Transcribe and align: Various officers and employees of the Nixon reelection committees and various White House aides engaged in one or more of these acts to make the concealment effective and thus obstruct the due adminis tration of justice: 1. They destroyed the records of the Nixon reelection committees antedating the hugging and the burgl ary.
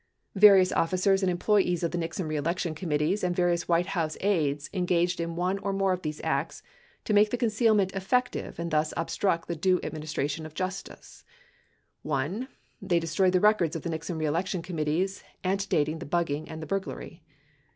Various 0.33 0.71
officers 0.71 1.21
and 1.21 1.29
employees 1.31 1.83
of 1.83 1.91
the 1.91 1.97
Nixon 1.99 2.27
reelection 2.27 2.73
committees 2.73 3.23
and 3.23 3.35
various 3.35 3.67
White 3.67 3.85
House 3.85 4.17
aides 4.19 4.67
engaged 4.73 5.19
in 5.21 5.35
one 5.35 5.59
or 5.59 5.71
more 5.73 5.93
of 5.93 6.01
these 6.01 6.19
acts 6.23 6.63
to 7.05 7.13
make 7.13 7.29
the 7.29 7.37
concealment 7.37 7.91
effective 7.91 8.57
and 8.57 8.71
thus 8.71 8.95
obstruct 8.97 9.47
the 9.47 9.55
due 9.55 9.79
adminis 9.81 10.17
tration 10.17 10.43
of 10.43 10.55
justice: 10.55 11.23
1. 12.01 12.47
They 12.81 12.99
destroyed 12.99 13.33
the 13.33 13.39
records 13.39 13.75
of 13.75 13.83
the 13.83 13.89
Nixon 13.89 14.17
reelection 14.17 14.63
committees 14.63 15.23
antedating 15.43 15.99
the 15.99 16.09
hugging 16.11 16.49
and 16.49 16.63
the 16.63 16.67
burgl 16.67 16.93
ary. 16.93 17.21